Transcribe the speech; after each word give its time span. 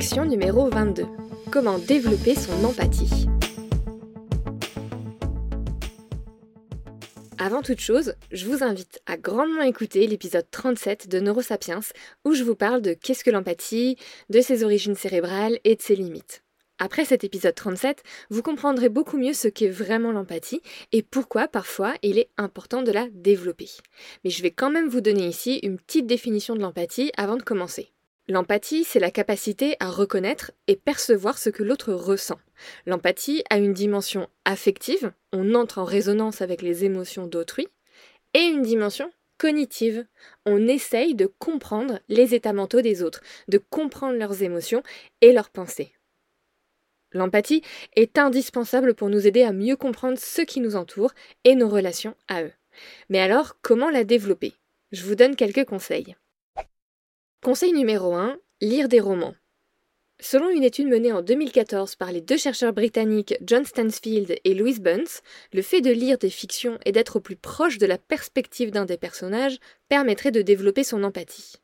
Action 0.00 0.26
numéro 0.26 0.70
22. 0.70 1.06
Comment 1.50 1.76
développer 1.76 2.36
son 2.36 2.64
empathie? 2.64 3.26
Avant 7.36 7.62
toute 7.62 7.80
chose, 7.80 8.14
je 8.30 8.46
vous 8.46 8.62
invite 8.62 9.00
à 9.06 9.16
grandement 9.16 9.62
écouter 9.62 10.06
l'épisode 10.06 10.48
37 10.52 11.08
de 11.08 11.18
Neurosapiens 11.18 11.80
où 12.24 12.32
je 12.32 12.44
vous 12.44 12.54
parle 12.54 12.80
de 12.80 12.92
qu'est-ce 12.92 13.24
que 13.24 13.32
l'empathie, 13.32 13.96
de 14.30 14.40
ses 14.40 14.62
origines 14.62 14.94
cérébrales 14.94 15.58
et 15.64 15.74
de 15.74 15.82
ses 15.82 15.96
limites. 15.96 16.44
Après 16.78 17.04
cet 17.04 17.24
épisode 17.24 17.56
37, 17.56 18.04
vous 18.30 18.42
comprendrez 18.42 18.90
beaucoup 18.90 19.18
mieux 19.18 19.32
ce 19.32 19.48
qu'est 19.48 19.66
vraiment 19.66 20.12
l'empathie 20.12 20.62
et 20.92 21.02
pourquoi 21.02 21.48
parfois 21.48 21.94
il 22.04 22.20
est 22.20 22.30
important 22.36 22.82
de 22.82 22.92
la 22.92 23.08
développer. 23.10 23.68
Mais 24.22 24.30
je 24.30 24.44
vais 24.44 24.52
quand 24.52 24.70
même 24.70 24.88
vous 24.88 25.00
donner 25.00 25.26
ici 25.26 25.58
une 25.64 25.76
petite 25.76 26.06
définition 26.06 26.54
de 26.54 26.60
l'empathie 26.60 27.10
avant 27.16 27.36
de 27.36 27.42
commencer. 27.42 27.92
L'empathie, 28.30 28.84
c'est 28.84 29.00
la 29.00 29.10
capacité 29.10 29.76
à 29.80 29.88
reconnaître 29.88 30.52
et 30.66 30.76
percevoir 30.76 31.38
ce 31.38 31.48
que 31.48 31.62
l'autre 31.62 31.94
ressent. 31.94 32.38
L'empathie 32.84 33.42
a 33.48 33.56
une 33.56 33.72
dimension 33.72 34.28
affective, 34.44 35.12
on 35.32 35.54
entre 35.54 35.78
en 35.78 35.84
résonance 35.84 36.42
avec 36.42 36.60
les 36.60 36.84
émotions 36.84 37.26
d'autrui, 37.26 37.68
et 38.34 38.40
une 38.40 38.60
dimension 38.60 39.10
cognitive, 39.38 40.04
on 40.44 40.68
essaye 40.68 41.14
de 41.14 41.26
comprendre 41.26 42.00
les 42.08 42.34
états 42.34 42.52
mentaux 42.52 42.82
des 42.82 43.02
autres, 43.02 43.22
de 43.46 43.56
comprendre 43.56 44.18
leurs 44.18 44.42
émotions 44.42 44.82
et 45.22 45.32
leurs 45.32 45.48
pensées. 45.48 45.92
L'empathie 47.12 47.62
est 47.96 48.18
indispensable 48.18 48.94
pour 48.94 49.08
nous 49.08 49.26
aider 49.26 49.42
à 49.42 49.52
mieux 49.52 49.76
comprendre 49.76 50.18
ce 50.18 50.42
qui 50.42 50.60
nous 50.60 50.76
entoure 50.76 51.12
et 51.44 51.54
nos 51.54 51.68
relations 51.68 52.14
à 52.28 52.42
eux. 52.42 52.52
Mais 53.08 53.20
alors, 53.20 53.56
comment 53.62 53.88
la 53.88 54.04
développer? 54.04 54.52
Je 54.92 55.04
vous 55.04 55.14
donne 55.14 55.34
quelques 55.34 55.64
conseils. 55.64 56.14
Conseil 57.40 57.72
numéro 57.72 58.14
1, 58.14 58.36
lire 58.60 58.88
des 58.88 58.98
romans. 58.98 59.36
Selon 60.18 60.50
une 60.50 60.64
étude 60.64 60.88
menée 60.88 61.12
en 61.12 61.22
2014 61.22 61.94
par 61.94 62.10
les 62.10 62.20
deux 62.20 62.36
chercheurs 62.36 62.72
britanniques 62.72 63.36
John 63.42 63.64
Stansfield 63.64 64.40
et 64.42 64.54
Louise 64.54 64.80
Bunce, 64.80 65.22
le 65.52 65.62
fait 65.62 65.80
de 65.80 65.92
lire 65.92 66.18
des 66.18 66.30
fictions 66.30 66.80
et 66.84 66.90
d'être 66.90 67.16
au 67.16 67.20
plus 67.20 67.36
proche 67.36 67.78
de 67.78 67.86
la 67.86 67.96
perspective 67.96 68.72
d'un 68.72 68.86
des 68.86 68.96
personnages 68.96 69.60
permettrait 69.88 70.32
de 70.32 70.42
développer 70.42 70.82
son 70.82 71.04
empathie. 71.04 71.54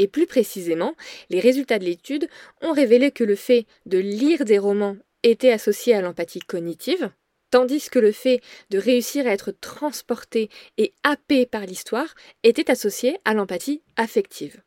Et 0.00 0.08
plus 0.08 0.26
précisément, 0.26 0.96
les 1.30 1.38
résultats 1.38 1.78
de 1.78 1.84
l'étude 1.84 2.28
ont 2.60 2.72
révélé 2.72 3.12
que 3.12 3.22
le 3.22 3.36
fait 3.36 3.66
de 3.86 3.98
lire 3.98 4.44
des 4.44 4.58
romans 4.58 4.96
était 5.22 5.52
associé 5.52 5.94
à 5.94 6.00
l'empathie 6.00 6.40
cognitive, 6.40 7.12
tandis 7.52 7.90
que 7.90 8.00
le 8.00 8.10
fait 8.10 8.40
de 8.70 8.78
réussir 8.78 9.28
à 9.28 9.30
être 9.30 9.52
transporté 9.52 10.50
et 10.78 10.94
happé 11.04 11.46
par 11.46 11.64
l'histoire 11.64 12.12
était 12.42 12.72
associé 12.72 13.20
à 13.24 13.34
l'empathie 13.34 13.82
affective. 13.94 14.60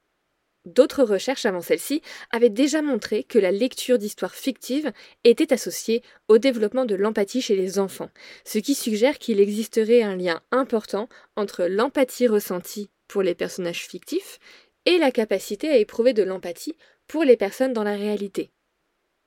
D'autres 0.66 1.03
recherches 1.03 1.45
avant 1.45 1.61
celle-ci 1.61 2.02
avaient 2.31 2.49
déjà 2.49 2.81
montré 2.81 3.23
que 3.23 3.38
la 3.38 3.52
lecture 3.52 3.99
d'histoires 3.99 4.33
fictives 4.33 4.91
était 5.23 5.53
associée 5.53 6.02
au 6.27 6.39
développement 6.39 6.85
de 6.85 6.95
l'empathie 6.95 7.41
chez 7.41 7.55
les 7.55 7.77
enfants, 7.77 8.09
ce 8.45 8.57
qui 8.57 8.73
suggère 8.73 9.19
qu'il 9.19 9.39
existerait 9.39 10.02
un 10.02 10.16
lien 10.16 10.41
important 10.52 11.07
entre 11.35 11.66
l'empathie 11.66 12.27
ressentie 12.27 12.89
pour 13.07 13.22
les 13.22 13.35
personnages 13.35 13.85
fictifs 13.85 14.39
et 14.85 14.97
la 14.97 15.11
capacité 15.11 15.69
à 15.69 15.77
éprouver 15.77 16.13
de 16.13 16.23
l'empathie 16.23 16.75
pour 17.07 17.23
les 17.23 17.38
personnes 17.38 17.73
dans 17.73 17.83
la 17.83 17.95
réalité. 17.95 18.50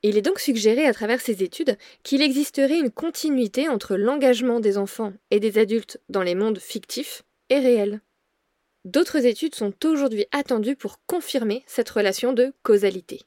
Il 0.03 0.17
est 0.17 0.23
donc 0.23 0.39
suggéré 0.39 0.87
à 0.87 0.95
travers 0.95 1.21
ces 1.21 1.43
études 1.43 1.77
qu'il 2.05 2.23
existerait 2.23 2.79
une 2.79 2.91
continuité 2.91 3.69
entre 3.69 3.97
l'engagement 3.97 4.61
des 4.61 4.79
enfants 4.79 5.13
et 5.31 5.41
des 5.41 5.59
adultes 5.59 6.01
dans 6.09 6.23
les 6.23 6.37
mondes 6.37 6.59
fictifs 6.59 7.25
et 7.51 7.59
réels. 7.59 8.01
D'autres 8.89 9.27
études 9.27 9.55
sont 9.55 9.75
aujourd'hui 9.85 10.25
attendues 10.33 10.75
pour 10.75 11.05
confirmer 11.05 11.63
cette 11.67 11.91
relation 11.91 12.33
de 12.33 12.55
causalité. 12.63 13.21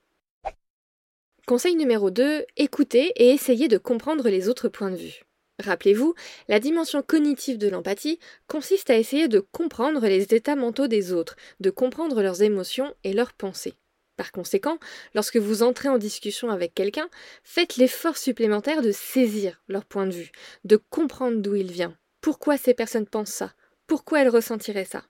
Conseil 1.45 1.75
numéro 1.75 2.09
2, 2.09 2.47
écoutez 2.57 3.13
et 3.17 3.29
essayez 3.29 3.67
de 3.67 3.77
comprendre 3.77 4.27
les 4.27 4.49
autres 4.49 4.69
points 4.69 4.89
de 4.89 4.95
vue. 4.95 5.21
Rappelez-vous, 5.63 6.15
la 6.47 6.59
dimension 6.59 7.03
cognitive 7.03 7.59
de 7.59 7.67
l'empathie 7.67 8.17
consiste 8.47 8.89
à 8.89 8.97
essayer 8.97 9.27
de 9.27 9.39
comprendre 9.39 10.01
les 10.07 10.33
états 10.33 10.55
mentaux 10.55 10.87
des 10.87 11.13
autres, 11.13 11.35
de 11.59 11.69
comprendre 11.69 12.23
leurs 12.23 12.41
émotions 12.41 12.95
et 13.03 13.13
leurs 13.13 13.33
pensées. 13.33 13.75
Par 14.17 14.31
conséquent, 14.31 14.79
lorsque 15.13 15.37
vous 15.37 15.61
entrez 15.61 15.89
en 15.89 15.99
discussion 15.99 16.49
avec 16.49 16.73
quelqu'un, 16.73 17.07
faites 17.43 17.77
l'effort 17.77 18.17
supplémentaire 18.17 18.81
de 18.81 18.91
saisir 18.91 19.61
leur 19.67 19.85
point 19.85 20.07
de 20.07 20.13
vue, 20.13 20.31
de 20.63 20.77
comprendre 20.89 21.37
d'où 21.37 21.53
il 21.53 21.71
vient, 21.71 21.95
pourquoi 22.19 22.57
ces 22.57 22.73
personnes 22.73 23.05
pensent 23.05 23.29
ça, 23.29 23.53
pourquoi 23.85 24.21
elles 24.21 24.29
ressentiraient 24.29 24.85
ça. 24.85 25.03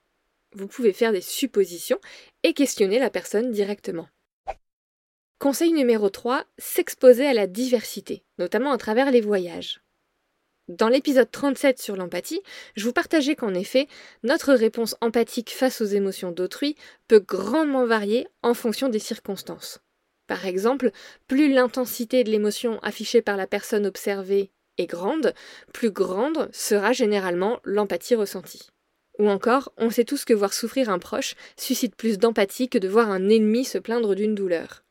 Vous 0.53 0.67
pouvez 0.67 0.93
faire 0.93 1.11
des 1.11 1.21
suppositions 1.21 1.99
et 2.43 2.53
questionner 2.53 2.99
la 2.99 3.09
personne 3.09 3.51
directement. 3.51 4.07
Conseil 5.39 5.71
numéro 5.71 6.09
3, 6.09 6.45
s'exposer 6.57 7.25
à 7.25 7.33
la 7.33 7.47
diversité, 7.47 8.23
notamment 8.37 8.71
à 8.71 8.77
travers 8.77 9.11
les 9.11 9.21
voyages. 9.21 9.81
Dans 10.67 10.87
l'épisode 10.87 11.31
37 11.31 11.81
sur 11.81 11.95
l'empathie, 11.95 12.41
je 12.75 12.85
vous 12.85 12.93
partageais 12.93 13.35
qu'en 13.35 13.53
effet, 13.53 13.87
notre 14.23 14.53
réponse 14.53 14.95
empathique 15.01 15.49
face 15.49 15.81
aux 15.81 15.85
émotions 15.85 16.31
d'autrui 16.31 16.75
peut 17.07 17.19
grandement 17.19 17.85
varier 17.85 18.27
en 18.41 18.53
fonction 18.53 18.87
des 18.87 18.99
circonstances. 18.99 19.79
Par 20.27 20.45
exemple, 20.45 20.91
plus 21.27 21.51
l'intensité 21.51 22.23
de 22.23 22.29
l'émotion 22.29 22.79
affichée 22.83 23.21
par 23.21 23.35
la 23.35 23.47
personne 23.47 23.85
observée 23.85 24.51
est 24.77 24.85
grande, 24.85 25.33
plus 25.73 25.91
grande 25.91 26.49
sera 26.53 26.93
généralement 26.93 27.59
l'empathie 27.63 28.15
ressentie. 28.15 28.69
Ou 29.19 29.29
encore, 29.29 29.71
on 29.77 29.89
sait 29.89 30.05
tous 30.05 30.25
que 30.25 30.33
voir 30.33 30.53
souffrir 30.53 30.89
un 30.89 30.99
proche 30.99 31.35
suscite 31.57 31.95
plus 31.95 32.17
d'empathie 32.17 32.69
que 32.69 32.77
de 32.77 32.87
voir 32.87 33.09
un 33.11 33.29
ennemi 33.29 33.65
se 33.65 33.77
plaindre 33.77 34.15
d'une 34.15 34.35
douleur. 34.35 34.83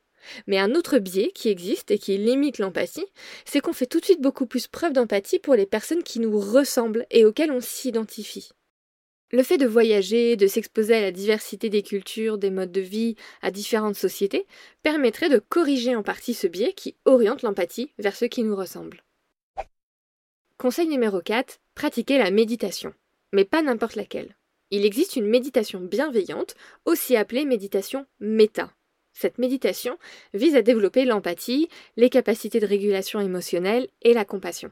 Mais 0.47 0.59
un 0.59 0.75
autre 0.75 0.99
biais 0.99 1.31
qui 1.33 1.49
existe 1.49 1.91
et 1.91 1.97
qui 1.97 2.17
limite 2.17 2.59
l'empathie, 2.59 3.05
c'est 3.45 3.59
qu'on 3.59 3.73
fait 3.73 3.87
tout 3.87 3.99
de 3.99 4.05
suite 4.05 4.21
beaucoup 4.21 4.45
plus 4.45 4.67
preuve 4.67 4.93
d'empathie 4.93 5.39
pour 5.39 5.55
les 5.55 5.65
personnes 5.65 6.03
qui 6.03 6.19
nous 6.19 6.39
ressemblent 6.39 7.05
et 7.09 7.25
auxquelles 7.25 7.51
on 7.51 7.61
s'identifie. 7.61 8.49
Le 9.33 9.43
fait 9.43 9.57
de 9.57 9.65
voyager, 9.65 10.35
de 10.35 10.47
s'exposer 10.47 10.93
à 10.93 11.01
la 11.01 11.11
diversité 11.11 11.69
des 11.69 11.83
cultures, 11.83 12.37
des 12.37 12.49
modes 12.49 12.71
de 12.71 12.81
vie, 12.81 13.15
à 13.41 13.49
différentes 13.49 13.95
sociétés, 13.95 14.45
permettrait 14.83 15.29
de 15.29 15.39
corriger 15.39 15.95
en 15.95 16.03
partie 16.03 16.33
ce 16.33 16.47
biais 16.47 16.73
qui 16.73 16.95
oriente 17.05 17.41
l'empathie 17.41 17.93
vers 17.97 18.15
ceux 18.15 18.27
qui 18.27 18.43
nous 18.43 18.55
ressemblent. 18.55 19.03
Conseil 20.57 20.87
numéro 20.87 21.21
4, 21.21 21.59
pratiquer 21.75 22.17
la 22.17 22.29
méditation. 22.29 22.93
Mais 23.31 23.45
pas 23.45 23.61
n'importe 23.61 23.95
laquelle. 23.95 24.35
Il 24.71 24.85
existe 24.85 25.15
une 25.15 25.27
méditation 25.27 25.81
bienveillante, 25.81 26.55
aussi 26.85 27.15
appelée 27.15 27.45
méditation 27.45 28.05
méta. 28.19 28.73
Cette 29.13 29.37
méditation 29.37 29.97
vise 30.33 30.55
à 30.55 30.61
développer 30.61 31.03
l'empathie, 31.03 31.67
les 31.97 32.09
capacités 32.09 32.59
de 32.59 32.65
régulation 32.65 33.19
émotionnelle 33.19 33.89
et 34.01 34.13
la 34.13 34.23
compassion. 34.23 34.71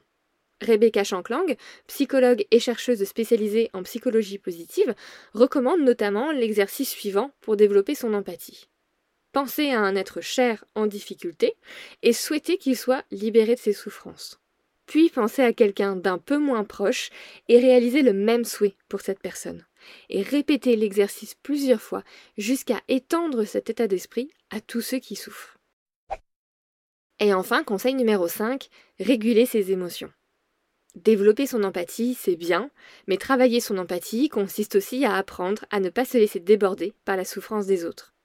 Rebecca 0.61 1.03
Shanklang, 1.03 1.55
psychologue 1.87 2.45
et 2.51 2.59
chercheuse 2.59 3.03
spécialisée 3.03 3.69
en 3.73 3.83
psychologie 3.83 4.39
positive, 4.39 4.93
recommande 5.33 5.81
notamment 5.81 6.31
l'exercice 6.31 6.89
suivant 6.89 7.31
pour 7.41 7.55
développer 7.55 7.95
son 7.95 8.13
empathie. 8.13 8.67
Pensez 9.31 9.69
à 9.69 9.79
un 9.79 9.95
être 9.95 10.21
cher 10.21 10.65
en 10.75 10.87
difficulté 10.87 11.55
et 12.01 12.13
souhaitez 12.13 12.57
qu'il 12.57 12.77
soit 12.77 13.05
libéré 13.11 13.55
de 13.55 13.59
ses 13.59 13.73
souffrances. 13.73 14.39
Puis 14.89 15.11
pensez 15.11 15.43
à 15.43 15.53
quelqu'un 15.53 15.95
d'un 15.95 16.17
peu 16.17 16.39
moins 16.39 16.63
proche 16.63 17.11
et 17.47 17.59
réalisez 17.59 18.01
le 18.01 18.11
même 18.11 18.43
souhait 18.43 18.75
pour 18.87 19.01
cette 19.01 19.19
personne 19.19 19.63
et 20.09 20.23
répétez 20.23 20.75
l'exercice 20.75 21.35
plusieurs 21.35 21.79
fois 21.79 22.03
jusqu'à 22.39 22.81
étendre 22.87 23.43
cet 23.43 23.69
état 23.69 23.85
d'esprit 23.85 24.31
à 24.49 24.61
tous 24.61 24.81
ceux 24.81 24.97
qui 24.97 25.15
souffrent. 25.15 25.59
Et 27.19 27.35
enfin, 27.35 27.63
conseil 27.63 27.93
numéro 27.93 28.27
5, 28.27 28.67
réguler 28.99 29.45
ses 29.45 29.71
émotions. 29.71 30.11
Développer 30.95 31.45
son 31.45 31.63
empathie, 31.63 32.15
c'est 32.15 32.35
bien, 32.35 32.71
mais 33.05 33.17
travailler 33.17 33.59
son 33.59 33.77
empathie 33.77 34.27
consiste 34.27 34.73
aussi 34.73 35.05
à 35.05 35.17
apprendre 35.17 35.65
à 35.69 35.79
ne 35.81 35.91
pas 35.91 36.03
se 36.03 36.17
laisser 36.17 36.39
déborder 36.39 36.95
par 37.05 37.15
la 37.15 37.25
souffrance 37.25 37.67
des 37.67 37.85
autres. 37.85 38.15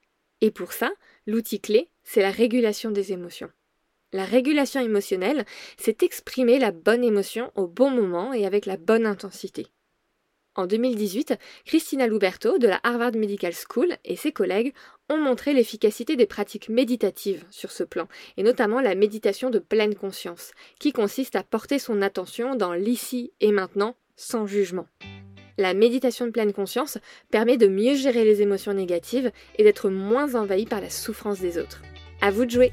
Et 0.41 0.51
pour 0.51 0.73
ça, 0.73 0.91
l'outil 1.27 1.61
clé, 1.61 1.91
c'est 2.05 2.23
la 2.23 2.31
régulation 2.31 2.91
des 2.91 3.13
émotions. 3.13 3.53
La 4.15 4.25
régulation 4.25 4.81
émotionnelle, 4.81 5.45
c'est 5.77 6.05
exprimer 6.05 6.61
la 6.61 6.71
bonne 6.71 7.03
émotion 7.03 7.51
au 7.57 7.67
bon 7.67 7.91
moment 7.91 8.33
et 8.33 8.47
avec 8.47 8.65
la 8.65 8.77
bonne 8.77 9.07
intensité. 9.07 9.67
En 10.55 10.69
2018, 10.69 11.35
Christina 11.65 12.07
Luberto 12.07 12.59
de 12.59 12.69
la 12.69 12.79
Harvard 12.85 13.17
Medical 13.17 13.53
School 13.53 13.97
et 14.05 14.15
ses 14.15 14.31
collègues 14.31 14.73
ont 15.11 15.17
montré 15.17 15.53
l'efficacité 15.53 16.15
des 16.15 16.27
pratiques 16.27 16.69
méditatives 16.69 17.45
sur 17.51 17.73
ce 17.73 17.83
plan, 17.83 18.07
et 18.37 18.45
notamment 18.45 18.81
la 18.81 18.95
méditation 18.95 19.51
de 19.51 19.59
pleine 19.59 19.97
conscience, 19.97 20.53
qui 20.79 20.93
consiste 20.93 21.35
à 21.35 21.43
porter 21.43 21.81
son 21.81 22.01
attention 22.01 22.55
dans 22.55 22.73
l'ici 22.73 23.33
et 23.41 23.51
maintenant 23.51 23.97
sans 24.15 24.47
jugement. 24.47 24.87
La 25.59 25.75
méditation 25.75 26.27
de 26.27 26.31
pleine 26.31 26.53
conscience 26.53 26.99
permet 27.33 27.57
de 27.57 27.67
mieux 27.67 27.97
gérer 27.97 28.23
les 28.23 28.43
émotions 28.43 28.75
négatives 28.75 29.33
et 29.59 29.65
d'être 29.65 29.91
moins 29.91 30.37
envahi 30.37 30.67
par 30.67 30.81
la 30.81 30.91
souffrance 30.91 31.41
des 31.41 31.59
autres. 31.59 31.83
À 32.21 32.31
vous 32.31 32.45
de 32.45 32.51
jouer! 32.53 32.73